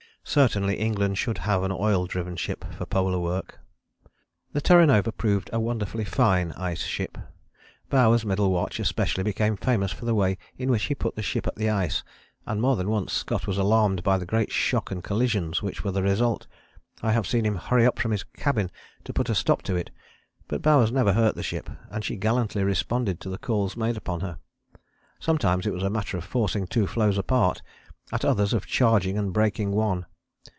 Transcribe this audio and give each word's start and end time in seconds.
"Certainly 0.41 0.75
England 0.75 1.17
should 1.17 1.39
have 1.39 1.63
an 1.63 1.71
oil 1.73 2.05
driven 2.05 2.35
ship 2.37 2.63
for 2.75 2.85
polar 2.85 3.19
work. 3.19 3.59
The 4.53 4.61
Terra 4.61 4.85
Nova 4.85 5.11
proved 5.11 5.49
a 5.51 5.59
wonderfully 5.59 6.05
fine 6.05 6.51
ice 6.53 6.83
ship. 6.83 7.17
Bowers' 7.89 8.23
middle 8.23 8.51
watch 8.51 8.79
especially 8.79 9.23
became 9.23 9.57
famous 9.57 9.91
for 9.91 10.05
the 10.05 10.13
way 10.15 10.37
in 10.59 10.69
which 10.69 10.83
he 10.83 10.95
put 10.95 11.15
the 11.15 11.23
ship 11.23 11.47
at 11.47 11.55
the 11.55 11.71
ice, 11.71 12.03
and 12.45 12.61
more 12.61 12.75
than 12.77 12.87
once 12.87 13.11
Scott 13.11 13.47
was 13.47 13.57
alarmed 13.57 14.03
by 14.03 14.17
the 14.19 14.25
great 14.25 14.51
shock 14.51 14.91
and 14.91 15.03
collisions 15.03 15.61
which 15.63 15.83
were 15.83 15.91
the 15.91 16.03
result: 16.03 16.45
I 17.01 17.11
have 17.13 17.27
seen 17.27 17.45
him 17.45 17.55
hurry 17.55 17.85
up 17.85 17.97
from 17.99 18.11
his 18.11 18.23
cabin 18.23 18.69
to 19.05 19.13
put 19.13 19.27
a 19.27 19.35
stop 19.35 19.63
to 19.63 19.75
it! 19.75 19.89
But 20.47 20.61
Bowers 20.61 20.91
never 20.91 21.13
hurt 21.13 21.35
the 21.35 21.43
ship, 21.43 21.67
and 21.89 22.05
she 22.05 22.15
gallantly 22.15 22.63
responded 22.63 23.19
to 23.21 23.29
the 23.29 23.39
calls 23.39 23.75
made 23.75 23.97
upon 23.97 24.21
her. 24.21 24.37
Sometimes 25.19 25.65
it 25.65 25.73
was 25.73 25.83
a 25.83 25.89
matter 25.89 26.15
of 26.15 26.23
forcing 26.23 26.67
two 26.67 26.85
floes 26.87 27.17
apart, 27.17 27.61
at 28.13 28.23
others 28.23 28.53
of 28.53 28.65
charging 28.67 29.17
and 29.17 29.33
breaking 29.33 29.71
one. 29.71 30.05